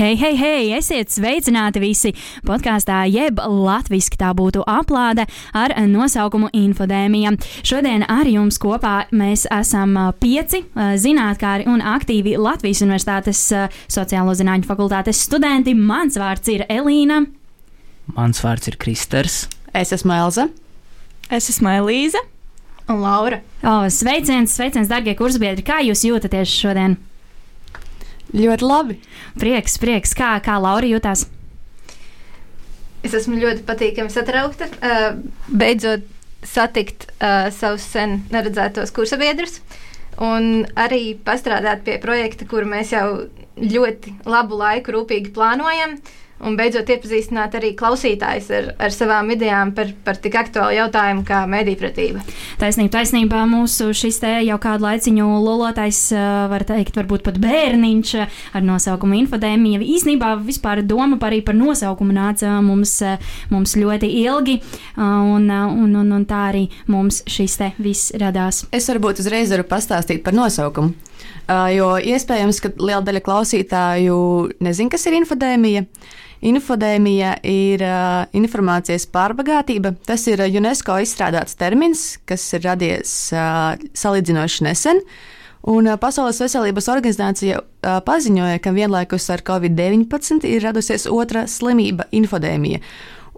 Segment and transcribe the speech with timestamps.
[0.00, 0.68] Hei, hei, hei!
[0.72, 2.10] Esiet sveicināti visi
[2.48, 7.34] podkāstā, jeb latviešu tā būtu aplāde ar nosaukumu Infodēmija.
[7.68, 13.42] Šodien ar jums kopā mēs esam pieci zinātnākāri un aktīvi Latvijas Universitātes
[13.92, 15.76] sociālo zinātņu fakultātes studenti.
[15.76, 17.26] Mans vārds ir Elīna.
[18.16, 19.42] Mans vārds ir Kristers.
[19.76, 20.48] Es esmu Elza.
[21.28, 22.24] Es esmu Elīze.
[22.88, 23.44] Un Laura.
[23.60, 25.60] O, sveiciens, sveiciens, darbie kursbiedri!
[25.60, 26.96] Kā jūs jūtaties šodien?
[28.36, 28.96] Ļoti labi.
[29.40, 30.14] Prieks, prieks.
[30.16, 31.26] Kā, kā Laura jutās?
[33.06, 34.68] Es esmu ļoti patīkami satraukta.
[34.78, 36.04] Uh, beidzot,
[36.46, 39.60] satikt uh, savus sen neredzētos kursabiedrus.
[40.20, 43.06] Un arī pastrādāt pie projekta, kuru mēs jau
[43.60, 45.96] ļoti labu laiku rūpīgi plānojam.
[45.96, 51.24] Uh, un beidzot iepazīstināt arī klausītājus ar, ar savām idejām par, par tik aktuālu jautājumu
[51.28, 52.22] kā medīpratība.
[52.60, 53.42] Taisnība, taisnība.
[53.50, 56.02] Mūsu šis te jau kādu laiciņu lolotājs,
[56.52, 59.82] var teikt, varbūt pat bērniņš ar nosaukumu infodēmija.
[59.96, 62.96] Īsnībā vispār doma par arī par nosaukumu nāca mums,
[63.52, 64.58] mums ļoti ilgi,
[64.96, 68.64] un, un, un, un tā arī mums šis te viss radās.
[68.74, 70.96] Es varbūt uzreiz varu pastāstīt par nosaukumu.
[71.74, 74.16] Jo iespējams, ka liela daļa klausītāju
[74.62, 75.86] nezina, kas ir infodēmija.
[76.40, 79.92] Infodēmija ir uh, informācijas pārbagātība.
[80.08, 85.02] Tas ir UNESCO izstrādāts termins, kas ir radies uh, salīdzinoši nesen.
[85.68, 87.58] Un Pasaules veselības organizācija
[88.06, 92.80] paziņoja, ka vienlaikus ar Covid-19 ir radusies otra slimība- infodēmija.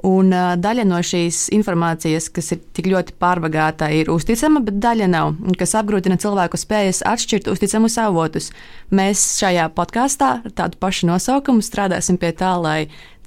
[0.03, 5.06] Un uh, daļa no šīs informācijas, kas ir tik ļoti pārbagāta, ir uzticama, bet daļa
[5.12, 8.50] nav, kas apgrūtina cilvēku spējas atšķirt uzticamus avotus.
[8.90, 12.79] Mēs šajā podkāstā ar tādu pašu nosaukumu strādāsim pie tā, lai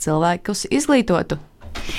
[0.03, 1.39] cilvēkus izglītotu.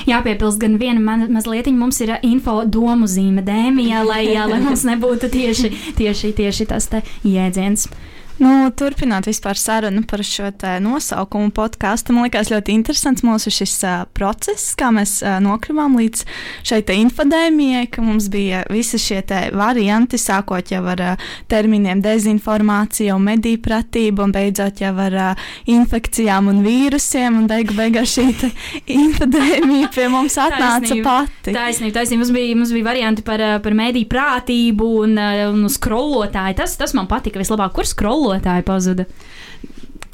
[0.09, 4.85] Jāpiebilst, gan viena ma mazliet mums ir info domu zīme dēmija, lai, jā, lai mums
[4.89, 6.89] nebūtu tieši, tieši, tieši tas
[7.25, 7.89] jēdziens.
[8.37, 10.51] Nu, turpināt vispār sarunu par šo
[10.85, 12.13] nosaukumu podkāstu.
[12.13, 16.25] Man liekas ļoti interesants mūsu šis uh, process, kā mēs uh, nokļuvām līdz
[16.69, 19.23] šai infodēmijai, ka mums bija visi šie
[19.57, 25.49] varianti, sākot jau ar uh, terminiem dezinformācija un mediju pratība, un beidzot jau ar uh,
[25.73, 28.53] infekcijām un vīrusiem, un beigu beigās šī
[28.99, 31.57] infodēmija pie mums atnāca taisnība, pati.
[31.57, 32.21] Taisnība, taisnība.
[32.27, 35.17] Mums bija, mums bija varianti par, par mediju prātību un,
[35.49, 36.61] un skrolotāju.
[36.61, 39.07] Tas, tas man patika vislabāk, kur skrolotāju skolotāja pazuda?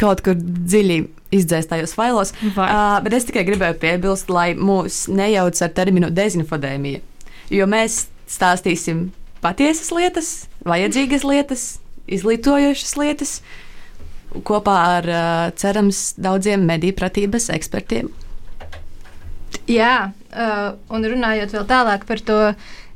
[0.00, 1.02] Kaut kur dziļi
[1.32, 2.32] izdzēstājos failos.
[2.56, 2.68] Vai.
[2.68, 7.00] Uh, bet es tikai gribēju piebilst, lai mūs nejauc ar terminu dezinfodēmija.
[7.52, 9.10] Jo mēs stāstīsim
[9.44, 10.32] patiesas lietas,
[10.68, 11.66] vajadzīgas lietas,
[12.12, 13.36] izglītojošas lietas
[14.48, 18.08] kopā ar, uh, cerams, daudziem mediju pratības ekspertiem.
[19.68, 20.62] Jā, uh,
[20.92, 22.38] un runājot vēl tālāk par to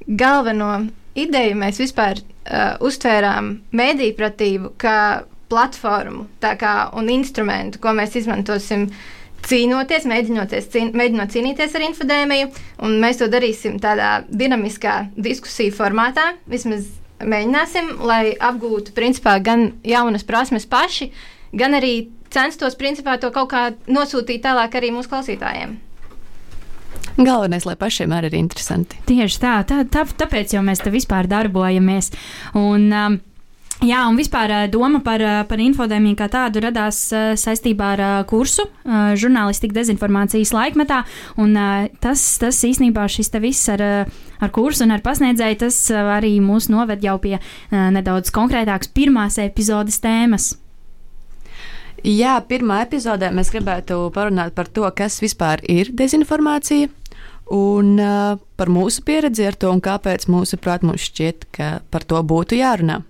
[0.07, 0.71] galveno
[1.17, 4.99] ideju, mēs vispār uh, uztvērām mēdīju pratību kā
[5.51, 8.89] platformu kā, un instrumentu, ko mēs izmantosim
[9.47, 10.07] cīnoties,
[10.73, 12.51] cīn, mēģinot cīnīties ar infodēmiju.
[13.05, 16.33] Mēs to darīsim tādā dinamiskā diskusiju formātā.
[16.51, 16.89] Vismaz
[17.23, 21.13] mēģināsim, lai apgūtu principā, gan jaunas prasmes paši,
[21.57, 25.77] gan arī censtos principā, to kaut kā nosūtīt tālāk arī mūsu klausītājiem.
[27.29, 29.01] Galvenais, lai pašiem arī ir interesanti.
[29.09, 32.13] Tieši tā, tā, tā tāpēc jau mēs te vispār darbojamies.
[32.59, 33.19] Un, um,
[33.85, 36.97] Jā, un vispār doma par, par infodēmiju kā tādu radās
[37.37, 38.65] saistībā ar kursu
[39.21, 41.03] žurnālistika dezinformācijas laikmetā.
[42.01, 43.85] Tas, tas īstenībā šis viss ar,
[44.41, 47.37] ar kursu un ar pasniedzēju, tas arī mūs noved jau pie
[47.71, 50.55] nedaudz konkrētākas pirmās epizodes tēmas.
[52.07, 56.89] Jā, pirmā epizodē mēs gribētu parunāt par to, kas vispār ir dezinformācija
[57.55, 62.23] un uh, par mūsu pieredzi ar to un kāpēc mūsuprāt mums šķiet, ka par to
[62.27, 63.03] būtu jārunā.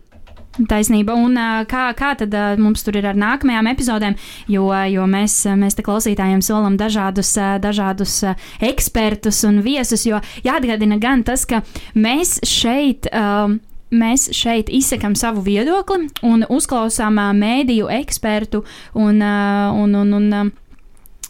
[0.56, 1.36] Taisnība, un
[1.68, 4.16] kā, kā tad mums tur ir ar nākamajām epizodēm,
[4.48, 8.22] jo, jo mēs, mēs te klausītājiem solam dažādus, dažādus
[8.64, 11.60] ekspertus un viesus, jo jāatgādina gan tas, ka
[11.94, 13.10] mēs šeit.
[13.12, 18.64] Um, Mēs šeit izsakām savu viedokli un uzklausām mēdīju ekspertu
[18.98, 20.50] un, un, un, un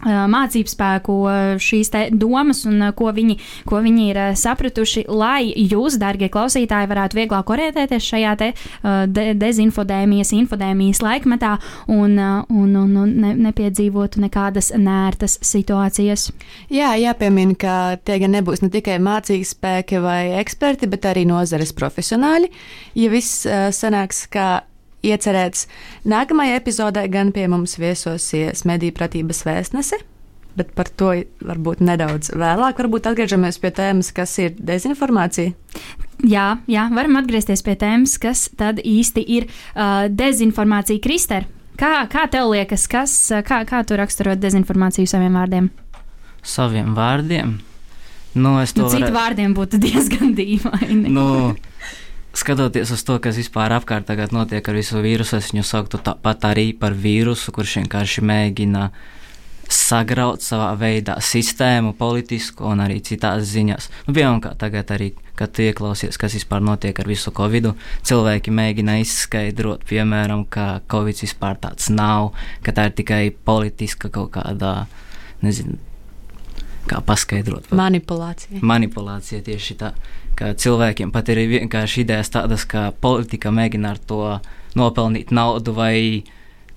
[0.04, 1.14] mācību spēku,
[1.62, 3.38] šīs domas un ko viņi,
[3.69, 8.50] ko viņi ir sapratuši, lai jūs, darbie klausītāji, varētu vieglāk orientēties šajā te,
[9.08, 11.56] de dezinfodēmijas, infodēmijas laikmetā
[11.88, 16.28] un, un, un, un ne, nepiedzīvotu nekādas nērtas situācijas.
[16.72, 21.72] Jā, jāpiemina, ka tie gan nebūs ne tikai mācību spēki vai eksperti, bet arī nozares
[21.76, 22.52] profesionāļi.
[23.00, 24.66] Ja viss sanāks, kā
[25.06, 25.67] iecerēts.
[26.08, 30.03] Nākamajā epizodē gan pie mums viesosies mediju pratības vēstnese.
[30.56, 31.11] Bet par to
[31.44, 32.79] varbūt nedaudz vēlāk.
[32.81, 35.53] Varbūt atgriežamies pie tēmas, kas ir dezinformācija.
[36.25, 41.03] Jā, jā, varam atgriezties pie tēmas, kas tad īsti ir uh, dezinformācija.
[41.05, 41.44] Krister,
[41.76, 45.69] kā, kā tev liekas, kas, kā, kā tu raksturot dezinformāciju saviem vārdiem?
[46.47, 47.59] Saviem vārdiem?
[48.37, 49.17] Nu, es to nu, citu varētu...
[49.17, 51.12] vārdiem būtu diezgan dīvaini.
[51.12, 51.52] Nu,
[52.37, 56.44] skatoties uz to, kas vispār apkārt tagad notiek ar visu vīrusu, es viņu sauktu tāpat
[56.50, 58.91] arī par vīrusu, kurš vienkārši mēģina
[59.73, 63.88] sagraut savā veidā sistēmu, politisku un arī citās ziņās.
[64.06, 67.75] Nu, piemēram, kā tagad arī, kad tu ieklausies, kas vispār notiek ar visu covidu,
[68.06, 72.31] cilvēki mēģina izskaidrot, piemēram, ka covid vispār tāds nav,
[72.62, 74.77] ka tā ir tikai politiska kaut kāda,
[75.43, 75.81] nezinu,
[76.87, 77.73] kā paskaidrot.
[77.75, 78.62] Manipulācija.
[78.62, 79.93] Manipulācija tieši tā
[80.37, 84.21] ka cilvēkiem pat ir vienkārši idejas tādas, ka politika mēģina ar to
[84.77, 85.97] nopelnīt naudu vai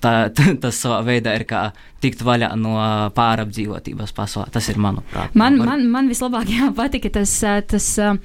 [0.02, 0.16] tā,
[0.64, 1.70] tas savā veidā ir kā
[2.00, 2.78] tikt vaļā no
[3.16, 4.48] pārapdzīvotības pasaulē.
[4.54, 5.34] Tas ir manuprāt.
[5.38, 7.34] Man, man, man vislabāk jā, patika tas,
[7.70, 8.16] tas uh,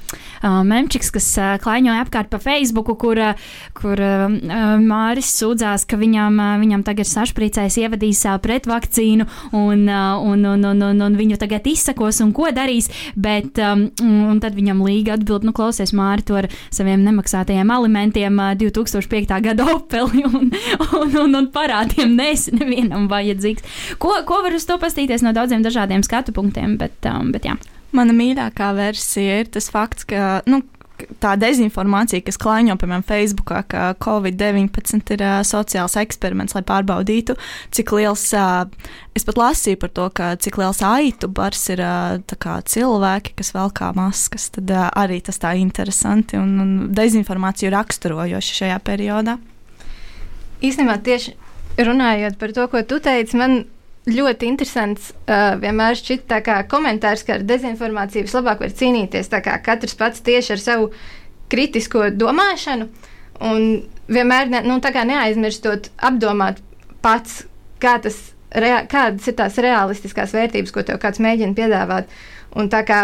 [0.66, 3.18] memčiks, kas uh, klaiņoja apkārt pa Facebook, kur,
[3.74, 4.28] kur uh,
[4.82, 10.68] Māris sūdzās, ka viņam, uh, viņam tagad sašpricēs ievadīs uh, pretvakcīnu un, uh, un, un,
[10.70, 15.18] un, un, un viņu tagad izsakos un ko darīs, bet um, un tad viņam līga
[15.18, 19.34] atbild, nu klausies Māri to ar saviem nemaksātajiem alimentiem uh, 2005.
[19.48, 20.50] gada Opeli un,
[21.00, 23.64] un, un, un parādiem nesi nevienam vajadzīgs.
[24.02, 27.58] Ko, ko var uz to pastīties no daudziem dažādiem skatu punktiem, bet, um, bet jā.
[27.94, 30.64] Mana mīļākā versija ir tas fakts, ka nu,
[31.22, 37.36] tā dezinformācija, kas klāņo, piemēram, Facebookā, ka Covid-19 ir uh, sociāls eksperiments, lai pārbaudītu,
[37.74, 38.64] cik liels, uh,
[39.16, 43.54] es pat lasīju par to, ka cik liels aitu bars ir uh, kā, cilvēki, kas
[43.56, 44.50] velkā maskas.
[44.54, 49.38] Tad uh, arī tas tā interesanti un, un dezinformāciju raksturojoši šajā periodā.
[50.64, 51.34] Īstenībā tieši
[51.78, 53.64] runājot par to, ko tu teici, man
[54.10, 56.34] ļoti interesants uh, vienmēr šķiet
[56.68, 59.32] komentārs, ka ar dezinformāciju vislabāk var cīnīties.
[59.64, 60.90] Katrs pats tieši ar savu
[61.52, 62.88] kritisko domāšanu
[63.44, 63.66] un
[64.08, 66.60] vienmēr ne, nu, neaizmirstot apdomāt
[67.04, 67.44] pats,
[67.80, 68.20] kā tas,
[68.52, 72.12] rea, kādas ir tās realistiskās vērtības, ko tev kāds mēģina piedāvāt.
[72.54, 73.00] Un tā kā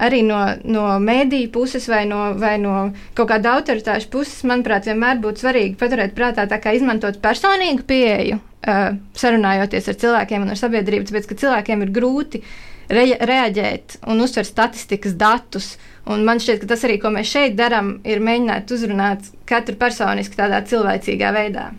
[0.00, 5.20] arī no, no mēdīju puses vai no, vai no kaut kāda autoritāšu puses, manuprāt, vienmēr
[5.22, 8.86] būtu svarīgi paturēt prātā, kā izmantot personīgu pieeju, uh,
[9.20, 12.42] sarunājoties ar cilvēkiem un ar sabiedrību, tāpēc ka cilvēkiem ir grūti
[12.88, 15.74] re reaģēt un uztvert statistikas datus.
[16.10, 20.36] Un man šķiet, ka tas arī, ko mēs šeit darām, ir mēģināt uzrunāt katru personiski
[20.36, 21.70] tādā cilvēcīgā veidā.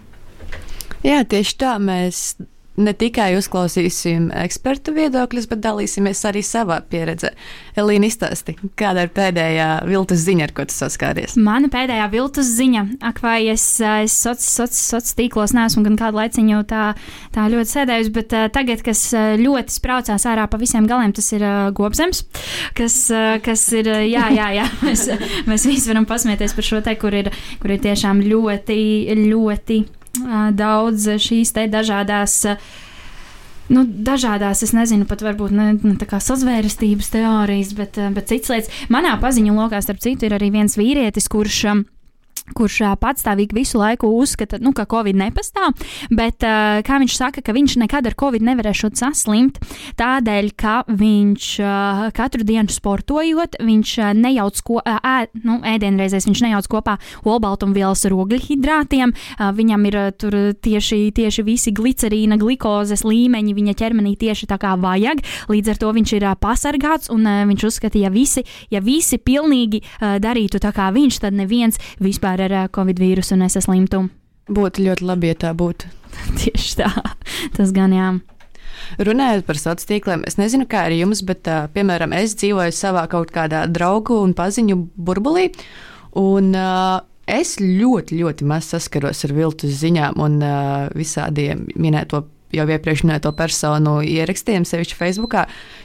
[1.06, 2.36] Jā, tieši tā mēs
[2.78, 7.34] ne tikai uzklausīsim ekspertu viedokļus, bet dalīsimies arī savā pieredzē.
[7.76, 11.36] Elīna izstāsti, kāda ir pēdējā viltus ziņa, ar ko tu saskāries?
[11.36, 16.20] Mana pēdējā viltus ziņa, ak, vai es, es sociālos soc, soc tīklos neesmu gan kādu
[16.20, 16.86] laiciņu tā,
[17.36, 19.04] tā ļoti sēdējusi, bet uh, tagad, kas
[19.42, 22.24] ļoti spraucās ārā pa visiem galiem, tas ir uh, gobzems,
[22.78, 25.08] kas, uh, kas ir, jā, jā, jā, mēs,
[25.50, 27.32] mēs visi varam pasmieties par šo te, kur ir,
[27.62, 28.80] kur ir tiešām ļoti,
[29.26, 29.84] ļoti
[30.56, 32.44] daudz šīs te dažādās.
[33.66, 38.52] Nu, dažādās, es nezinu, pat varbūt ne, ne tā kā sazvērestības teorijas, bet, bet cits
[38.54, 38.84] lietas.
[38.94, 41.64] Manā paziņu lokā, starp citu, ir arī viens vīrietis, kurš
[42.54, 45.74] kurš patstāvīgi visu laiku uzskata, nu, ka Covid nepastāv,
[46.14, 46.44] bet
[46.86, 49.58] kā viņš saka, ka viņš nekad ar Covid nevarēšot saslimt,
[49.98, 51.48] tādēļ, ka viņš
[52.16, 55.16] katru dienu sportojot, viņš nejauc ko, ē,
[55.48, 59.16] nu, ēdienreizēs viņš nejauc kopā olbaltumvielas ar ogļhidrātiem,
[59.58, 65.24] viņam ir tur tieši, tieši visi glicerīna, glikozes līmeņi viņa ķermenī tieši tā kā vajag,
[65.50, 70.62] līdz ar to viņš ir pasargāts un viņš uzskata, ja visi, ja visi pilnīgi darītu
[70.62, 74.10] tā kā viņš, tad neviens vispār vispār ar covid vīrusu nesaslimtu.
[74.48, 75.88] Būtu ļoti labi, ja tā būtu.
[76.40, 76.90] Tieši tā,
[77.56, 78.20] tas gan jā.
[79.00, 83.08] Runājot par sociāliem tīkliem, es nezinu, kā ar jums, bet, uh, piemēram, es dzīvoju savā
[83.10, 85.50] kaut kādā draugu un paziņu burbulī,
[86.20, 92.26] un uh, es ļoti, ļoti maz saskaros ar viltus ziņām un uh, visādiem minēto
[92.56, 95.40] jau iepriekš minēto personu ierakstiem, sevišķi Facebook,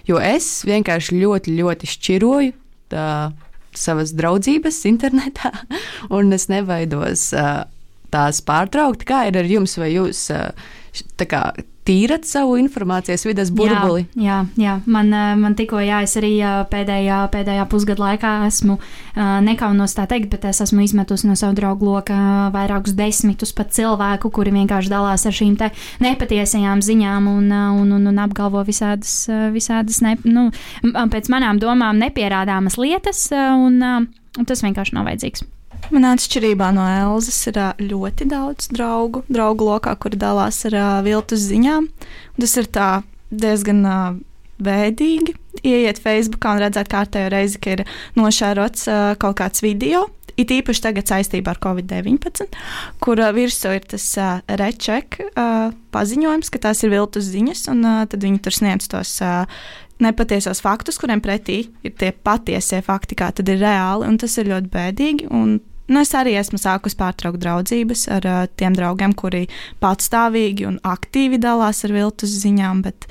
[0.07, 2.53] jo es vienkārši ļoti, ļoti šķiroju.
[2.91, 3.07] Tā,
[3.77, 5.53] savas draudzības internetā,
[6.17, 7.65] un es neveidos uh,
[8.15, 9.09] tās pārtraukti.
[9.09, 10.29] Kā ir ar jums, vai jūs
[11.31, 11.45] kā,
[11.91, 14.07] tīrat savu informācijas vidas burbuli?
[14.15, 14.75] Jā, jā, jā.
[14.91, 16.33] Man, man tikko, jā, es arī
[16.71, 18.79] pēdējā, pēdējā pusgada laikā esmu
[19.47, 22.17] nekaunos tā teikt, bet es esmu izmetusi no savu draugu loka
[22.55, 25.59] vairākus desmitus pat cilvēku, kuri vienkārši dalās ar šīm
[26.01, 30.49] nepatiesajām ziņām un, un, un, un apgalvo visādas, visādas ne, nu,
[30.85, 35.49] pēc manām domām nepierādāmas lietas, un, un tas vienkārši nav vajadzīgs.
[35.91, 41.89] Man atšķirībā no Elzas ir ļoti daudz draugu, draugu lokā, kuri dalās ar viltus ziņām.
[42.39, 42.69] Tas ir
[43.31, 43.83] diezgan
[44.61, 45.35] veidīgi.
[45.67, 47.85] Iet Facebookā un redzēt kārtējo reizi, ka ir
[48.21, 48.87] nošērots
[49.19, 50.07] kaut kāds video.
[50.41, 52.49] It īpaši tagad saistībā ar Covid-19,
[53.03, 58.03] kur virsū ir tas uh, reček uh, paziņojums, ka tās ir viltus ziņas, un uh,
[58.09, 59.43] tad viņi tur sniedz tos uh,
[60.01, 64.49] nepatiesos faktus, kuriem pretī ir tie patiesie fakti, kā tad ir reāli, un tas ir
[64.53, 65.29] ļoti bēdīgi.
[65.91, 69.47] Nu, es arī esmu sākus pārtraukt draudzības ar uh, tiem draugiem, kuri
[69.83, 72.85] patstāvīgi un aktīvi dalās ar viltus ziņām.
[72.87, 73.09] Bet,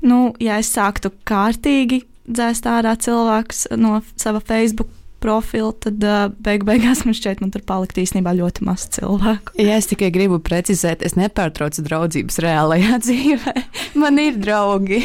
[0.00, 4.90] nu, ja es sāktu kārtīgi dzēst ārā cilvēkus no sava Facebook
[5.22, 9.54] profilu, tad uh, beig beigās man šķiet, man tur palikt īstenībā ļoti maz cilvēku.
[9.60, 13.54] Ja es tikai gribu precizēt, es nepārtraucu draudzības reālajā dzīvē.
[14.02, 15.04] Man ir draugi.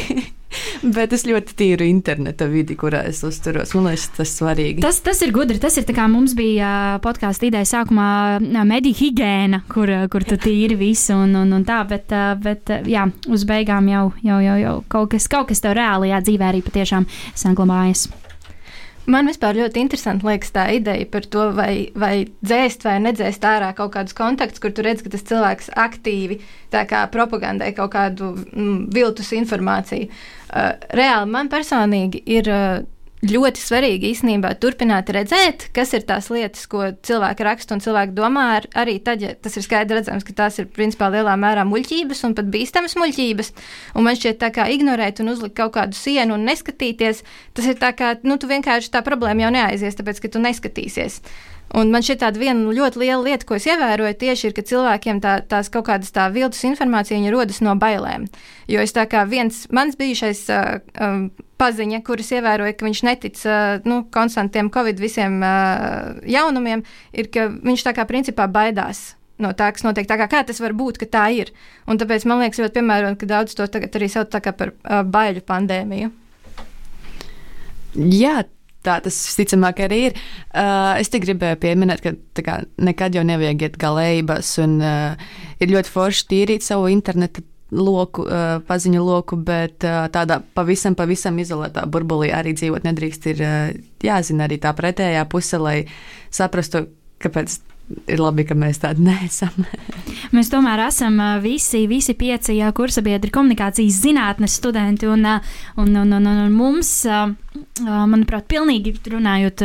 [0.96, 3.74] Bet es ļoti tīru interneta vidi, kurā es uzturos.
[3.76, 4.84] Man liekas, tas ir svarīgi.
[4.84, 5.60] Tas, tas ir gudri.
[5.62, 8.10] Tas ir kā mums bija podkāstu ideja sākumā,
[8.68, 11.82] mediju higiēna, kur, kur tu tīri visu un, un, un tā.
[11.88, 12.14] Bet,
[12.44, 16.52] bet jā, uz beigām jau, jau, jau, jau kaut, kas, kaut kas tev reālajā dzīvē
[16.52, 18.08] arī patiešām saglabājas.
[19.08, 23.70] Man vispār ļoti interesanti liekas tā ideja par to, vai, vai dzēst vai nedzēst ārā
[23.76, 26.40] kaut kādus kontaktus, kur tu redz, ka tas cilvēks aktīvi
[27.14, 30.10] propagandē kaut kādu mm, viltus informāciju.
[30.48, 32.52] Uh, reāli man personīgi ir.
[32.52, 32.86] Uh,
[33.26, 38.44] ļoti svarīgi īstenībā turpināt redzēt, kas ir tās lietas, ko cilvēki raksta un cilvēki domā.
[38.58, 42.24] Ar, arī tad, ja tas ir skaidrs redzams, ka tās ir principā lielā mērā muļķības
[42.28, 43.52] un pat bīstamas muļķības.
[43.98, 47.24] Un man šķiet, kā ignorēt un uzlikt kaut kādu sienu un neskatīties,
[47.58, 51.22] tas ir tā kā, nu, tu vienkārši tā problēma jau neaizies, tāpēc, ka tu neskatīsies.
[51.76, 55.20] Un man šī tāda viena ļoti liela lieta, ko es ievēroju, tieši ir, ka cilvēkiem
[55.20, 58.24] tā, tās kaut kādas tā viltus informācija rodas no bailēm.
[58.72, 61.28] Jo es tā kā viens mans bijušais uh, um,
[61.60, 67.50] paziņa, kuras ievēroja, ka viņš netic uh, nu, konstantiem Covid visiem uh, jaunumiem, ir, ka
[67.52, 70.08] viņš tā kā principā baidās no tā, kas notiek.
[70.08, 71.52] Tā kā, kā tas var būt, ka tā ir?
[71.86, 75.44] Un tāpēc man liekas ļoti piemēroti, ka daudz to tagad arī sauc par uh, baiļu
[75.46, 76.10] pandēmiju.
[77.98, 78.42] Jā,
[78.86, 80.16] tā tas visticamāk arī ir.
[80.52, 85.30] Uh, es te gribēju pieminēt, ka kā, nekad jau nevajag iet galējībās, un uh,
[85.62, 87.44] ir ļoti forši tīrīt savu internetu.
[87.68, 93.26] Loku, uh, paziņu loku, bet uh, tādā pavisam, pavisam izolētā burbulī arī dzīvot nedrīkst.
[93.34, 93.56] Ir uh,
[94.00, 95.82] jāzina arī tā pretējā puse, lai
[96.32, 96.86] saprastu,
[97.20, 97.58] kāpēc
[97.88, 99.64] ir labi, ka mēs tādi neesam.
[100.36, 106.54] mēs tomēr esam visi, visi pieci kursabiedri komunikācijas zinātnes studenti, un, un, un, un, un
[106.54, 106.94] mums
[107.78, 109.62] manuprāt, pilnīgi runājot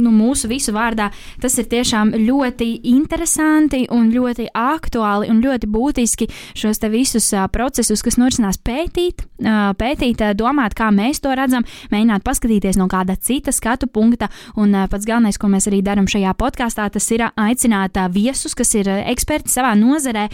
[0.00, 1.08] nu, mūsu visu vārdā,
[1.42, 8.18] tas ir tiešām ļoti interesanti un ļoti aktuāli un ļoti būtiski šos visus procesus, kas
[8.20, 9.24] norisinās pētīt,
[9.78, 14.28] pētīt, domāt, kā mēs to redzam, mēģināt paskatīties no kāda cita skatu punkta.
[14.58, 17.61] Un pats galvenais, ko mēs arī darām šajā podkāstā, tas ir aicināt
[18.12, 20.28] viesus, kas ir eksperti savā nozarē,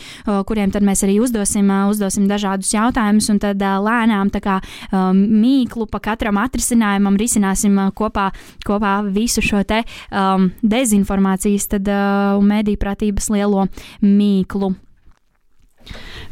[0.46, 4.58] kuriem tad mēs arī uzdosim, uzdosim dažādus jautājumus un tad lēnām tā kā
[5.14, 8.30] mīklu pa katram atrisinājumam risināsim kopā,
[8.66, 13.66] kopā visu šo te um, dezinformācijas tad, uh, un mediju pratības lielo
[14.04, 14.74] mīklu.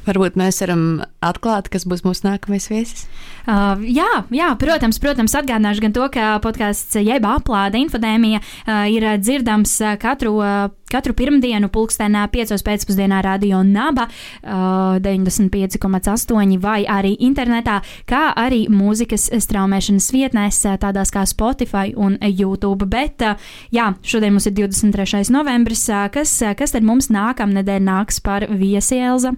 [0.07, 0.83] Varbūt mēs varam
[1.25, 3.07] atklāt, kas būs mūsu nākamais viesis.
[3.47, 9.07] Uh, jā, jā, protams, protams, atgādināšu gan to, ka podkāsts jeb aplāde infodēmija uh, ir
[9.19, 12.55] dzirdams uh, katru, uh, katru pirmdienu pulkstenā 5.
[12.67, 21.11] pēcpusdienā radio Naba uh, 95,8 vai arī internetā, kā arī mūzikas straumēšanas vietnēs uh, tādās
[21.15, 22.87] kā Spotify un YouTube.
[22.91, 25.27] Bet, uh, jā, šodien mums ir 23.
[25.35, 29.35] novembris, uh, kas, uh, kas tad mums nākamnedēļ nāks par viesi Elza?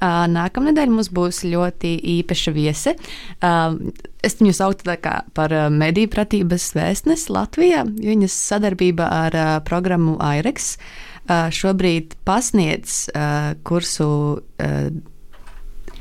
[0.00, 2.96] Nākamnedēļ mums būs ļoti īpaša viese.
[4.24, 4.96] Es viņu saucu
[5.36, 10.76] par mediju pratības vēstnesi Latvijā, jo viņas sadarbība ar programmu AIREX
[11.54, 13.08] šobrīd pasniedz
[13.64, 14.08] kursu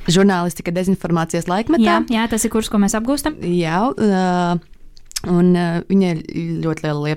[0.04, 1.84] žurnālistika dezinformācijas laikmetā.
[1.86, 3.38] Jā, jā, tas ir kurs, ko mēs apgūstam.
[3.48, 3.78] Jā,
[5.32, 5.54] un
[5.88, 6.24] viņa ir
[6.66, 7.16] ļoti liela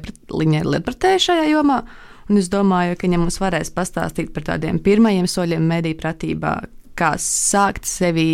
[0.77, 1.81] lietpratēja šajā jomā.
[2.27, 6.57] Un es domāju, ka viņa mums varēs pastāstīt par tādiem pirmajiem soļiem mediju pratībā,
[6.99, 8.27] kā sākt sevi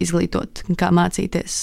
[0.00, 1.58] izglītot, kā mācīties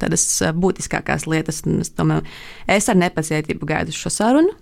[0.00, 0.26] tādas
[0.60, 1.62] būtiskākās lietas.
[1.64, 2.26] Es, domāju,
[2.68, 4.52] es ar nepacietību gaidu šo sarunu.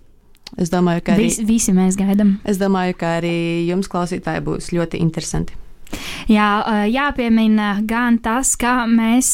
[0.60, 2.36] Es domāju, ka arī, Vis, visi mēs gaidām.
[2.46, 5.56] Es domāju, ka arī jums, klausītāji, būs ļoti interesanti.
[6.30, 6.48] Jā,
[6.90, 9.30] jāpiemina gan tas, ka mēs.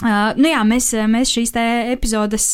[0.00, 1.52] Uh, nu jā, mēs, mēs šīs
[1.92, 2.46] epizodes,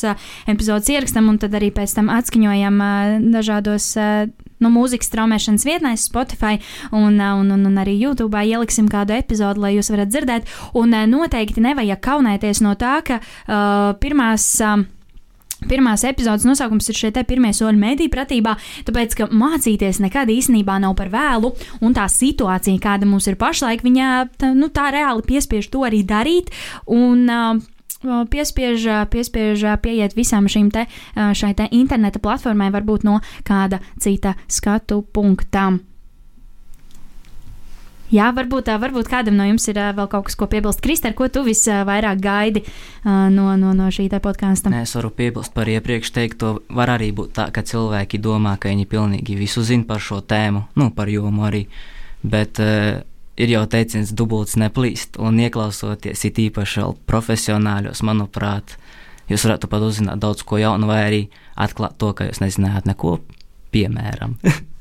[0.51, 4.27] epizodes ierakstām un tad arī pēc tam atskaņojam uh, dažādos uh,
[4.63, 6.59] nu, mūzikas traumēšanas vietnēs, Spotify
[6.91, 8.41] un, un, un, un arī YouTube.
[8.47, 10.51] Ieliksim kādu epizodi, lai jūs varat dzirdēt.
[10.79, 14.51] Un noteikti nevajag kaunēties no tā, ka uh, pirmās.
[14.65, 14.87] Uh,
[15.65, 20.97] Pirmās epizodes nosaukums ir šie pirmie soļi mediju pratībā, tāpēc, ka mācīties nekad īstenībā nav
[20.99, 25.71] par vēlu, un tā situācija, kāda mums ir pašlaik, viņa tā, nu, tā reāli piespiež
[25.73, 26.53] to arī darīt.
[26.93, 27.65] Un, uh,
[28.31, 30.87] piespiež, piespiež pieiet visam šīm te,
[31.17, 35.73] šai te interneta platformai, varbūt no kāda cita skatu punkta.
[38.15, 40.83] Jā, varbūt, varbūt kādam no jums ir vēl kaut kas, ko piebilst.
[40.85, 42.63] Kristē, ko tu visvairāk gaidi
[43.05, 44.71] no, no, no šī podkāsta?
[44.79, 46.53] Es varu piebilst par iepriekš teikto.
[46.71, 50.69] Var arī būt tā, ka cilvēki domā, ka viņi pilnīgi visu zina par šo tēmu,
[50.79, 51.67] nu, par jomu arī.
[52.27, 53.03] Bet uh,
[53.37, 58.77] ir jau teiciens, dubults neplīst, un ieklausoties it īpaši vēl profesionāļos, manuprāt,
[59.31, 61.21] jūs varētu pat uzzināt daudz ko jaunu, vai arī
[61.59, 63.19] atklāt to, ka jūs nezinājāt neko,
[63.75, 64.39] piemēram.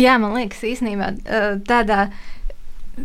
[0.00, 1.10] Jā, man liekas, īstenībā
[1.68, 2.06] tādā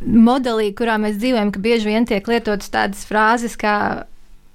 [0.03, 4.05] modelī, kurā mēs dzīvojam, ka bieži vien tiek lietotas tādas frāzes kā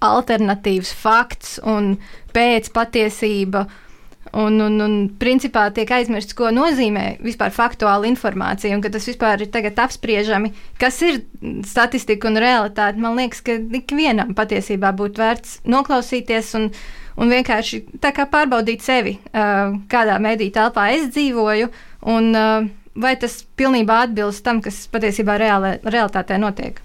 [0.03, 1.97] alternatīvs fakts un
[2.35, 3.67] pēcpatiesība.
[4.39, 9.43] Un, un, un principā tiek aizmirsts, ko nozīmē vispār faktuāla informācija, un ka tas vispār
[9.45, 11.19] ir tagad apspriežami, kas ir
[11.69, 13.03] statistika un realitāte.
[13.03, 16.71] Man liekas, ka ikvienam patiesībā būtu vērts noklausīties un,
[17.21, 21.69] un vienkārši pārbaudīt sevi, kādā mediju telpā es dzīvoju,
[22.09, 22.69] Un, uh,
[22.99, 26.81] vai tas pilnībā atbilst tam, kas patiesībā reālē, realitātē notiek?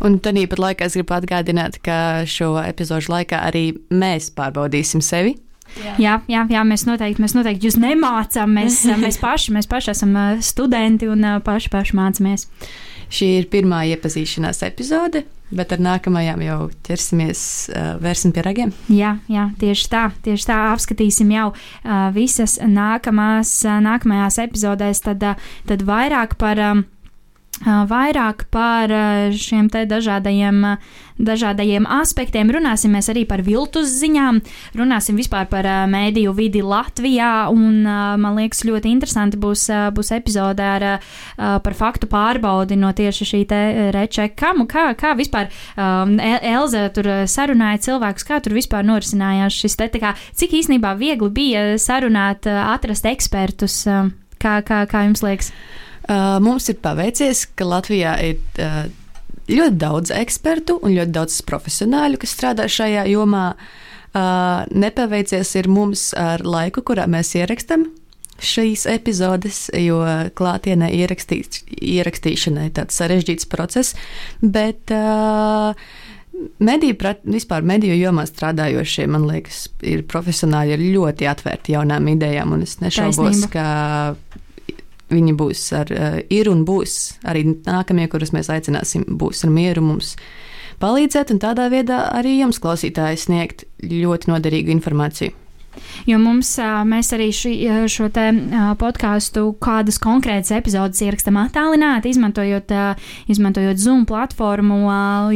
[0.00, 5.36] Un tad pat laikā es gribu atgādināt, ka šo epizodu laikā arī mēs pārbaudīsim sevi.
[5.78, 5.94] Jā.
[6.02, 8.56] Jā, jā, jā, mēs noteikti, mēs noteikti jūs nemācām.
[8.58, 12.46] Mēs, mēs, paši, mēs paši esam uh, studenti un uh, paši, paši mācāmies.
[13.10, 17.42] Šī ir pirmā iepazīšanās epizode, bet ar nākamajām jau ķersimies,
[18.02, 18.72] vērsim pie ragiem.
[18.92, 21.50] Jā, jā, tieši tā, tieši tā apskatīsim jau
[22.14, 23.52] visas nākamās,
[23.84, 25.26] nākamajās epizodēs, tad,
[25.70, 26.64] tad vairāk par.
[26.70, 26.86] Um,
[27.60, 28.88] vairāk par
[29.36, 30.62] šiem dažādajiem,
[31.20, 32.48] dažādajiem aspektiem.
[32.48, 34.40] Runāsim arī par viltus ziņām,
[34.78, 37.50] runāsim vispār par mēdīju vidi Latvijā.
[37.52, 40.86] Un, man liekas, ļoti interesanti būs, būs epizode ar,
[41.36, 43.42] par faktu pārbaudi no tieši šī
[43.92, 44.54] rečeka.
[44.70, 50.56] Kā, kā vispār Elza tur sarunāja cilvēkus, kā tur vispār norisinājās šis te, kā, cik
[50.62, 53.82] īstenībā viegli bija sarunāt, atrast ekspertus.
[54.40, 55.52] Kā, kā, kā jums liekas?
[56.10, 58.88] Uh, mums ir paveicies, ka Latvijā ir uh,
[59.50, 63.52] ļoti daudz ekspertu un ļoti daudz profesionāļu, kas strādā šajā jomā.
[64.10, 67.86] Uh, nepaveicies ir mums ar laiku, kurā mēs ierakstām
[68.42, 70.00] šīs epizodes, jo
[70.34, 73.94] klātienē ierakstīšana ir tāds sarežģīts process.
[74.40, 75.76] Bet, uh,
[76.58, 76.96] Mediju,
[77.28, 82.54] vispār mediju jomā strādājošie, man liekas, ir profesionāļi, ir ļoti atvērti jaunām idejām.
[82.64, 83.50] Es nešaubos, Taisnība.
[83.52, 84.40] ka
[85.10, 86.96] viņi būs ar, uh, ir un būs
[87.28, 90.14] arī nākamie, kurus mēs aicināsim, būs ar mieru mums
[90.80, 95.36] palīdzēt, un tādā veidā arī jums, klausītāji, sniegt ļoti noderīgu informāciju.
[96.08, 96.50] Jo mums,
[96.88, 97.52] mēs arī ši,
[97.90, 98.08] šo
[98.80, 102.72] podkāstu kādas konkrētas epizodes ierakstām attālināti, izmantojot,
[103.30, 104.80] izmantojot Zoom platformu,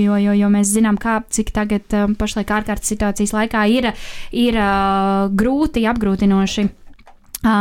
[0.00, 3.92] jo, jo, jo mēs zinām, kā, cik tagad pašlaik ārkārtas situācijas laikā ir,
[4.32, 4.58] ir
[5.38, 6.66] grūti, apgrūtinoši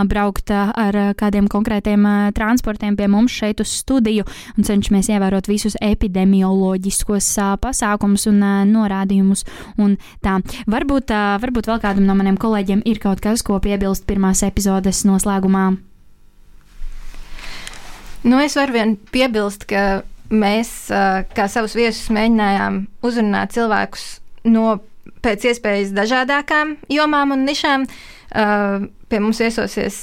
[0.08, 4.26] braukt ar kādiem konkrētiem transportiem pie mums šeit uz studiju
[4.58, 7.28] un cenšamies ievērot visus epidemioloģiskos
[7.64, 9.44] pasākumus un norādījumus.
[9.78, 10.40] Un tā.
[10.68, 11.12] varbūt,
[11.44, 15.74] varbūt vēl kādam no maniem kolēģiem ir kaut kas, ko piebilst pirmās epizodes noslēgumā.
[18.24, 20.88] Nu, es varu vien piebilst, ka mēs,
[21.36, 24.08] kā savus viesus, mēģinājām uzrunāt cilvēkus
[24.48, 24.80] no
[25.24, 27.84] pēc iespējas dažādākām jomām un nišām.
[27.84, 30.00] Uh, pie mums viesosies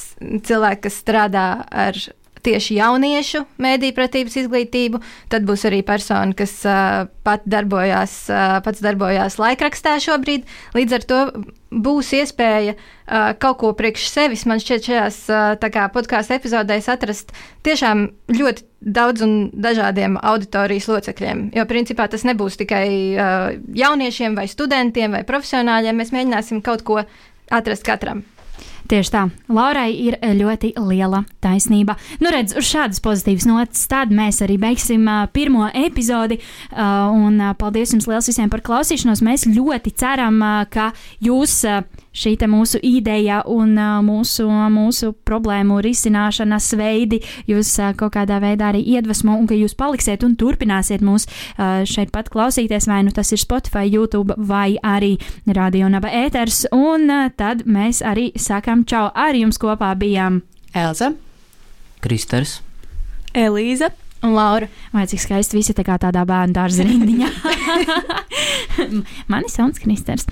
[0.47, 1.99] cilvēki, kas strādā ar
[2.45, 5.01] tieši jauniešu mēdīju pratības izglītību.
[5.33, 10.49] Tad būs arī persona, kas uh, pat darbojās, uh, pats darbojās laikrakstā šobrīd.
[10.77, 11.21] Līdz ar to
[11.71, 17.35] būs iespēja uh, kaut ko priekš sevis, man šķiet, šajās uh, podkāstu epizodēs atrast
[17.67, 21.51] tiešām ļoti daudz un dažādiem auditorijas locekļiem.
[21.57, 26.01] Jo principā tas nebūs tikai uh, jauniešiem vai studentiem vai profesionāļiem.
[26.01, 27.03] Mēs mēģināsim kaut ko
[27.51, 28.25] atrast katram.
[28.91, 29.21] Tieši tā,
[29.55, 31.95] Laurai ir ļoti liela taisnība.
[32.19, 36.41] Nu, redz, uz šādas pozitīvas notas, tad mēs arī beigsim uh, pirmo epizodi.
[36.73, 39.23] Uh, un paldies jums liels visiem par klausīšanos.
[39.23, 40.43] Mēs ļoti ceram,
[40.75, 40.91] ka
[41.23, 41.61] jūs.
[42.11, 49.37] Šī mūsu ideja un mūsu, mūsu problēmu risināšanas veidi jūs kaut kādā veidā arī iedvesmo,
[49.39, 51.29] un ka jūs paliksiet un turpināsiet mūs
[51.87, 56.65] šeit pat klausīties, vai nu tas ir Spotify, YouTube vai arī Radio Naba ēters.
[56.75, 57.07] Un
[57.39, 60.43] tad mēs arī sakām čau, ar jums kopā bijām
[60.75, 61.15] Elza,
[62.03, 62.61] Kristers.
[63.35, 63.93] Elīza.
[64.23, 64.69] Un Laura.
[64.93, 67.29] Vai cik skaisti visi tā kā tādā bērnu dārza rindiņā.
[69.33, 70.27] Mani sauc Kristers.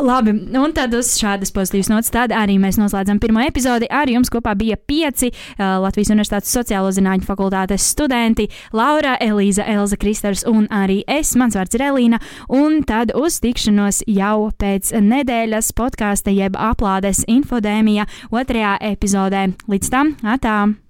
[0.00, 3.88] Labi, un tad uz šādas pozitīvas nots tad arī mēs noslēdzam pirmo epizodi.
[3.88, 8.50] Ar jums kopā bija pieci uh, Latvijas Universitātes sociālo zinātņu fakultātes studenti-
[8.80, 11.32] Laura, Elīza, Elza, Kristers un arī es.
[11.40, 12.20] Mans vārds ir Elīna.
[12.48, 19.48] Un tad uz tikšanos jau pēc nedēļas podkāsta jeb aplādes infodēmija otrajā epizodē.
[19.68, 20.89] Līdz tam, atā!